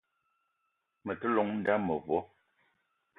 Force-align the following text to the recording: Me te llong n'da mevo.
Me 1.05 1.13
te 1.19 1.27
llong 1.33 1.51
n'da 1.59 1.75
mevo. 1.85 2.19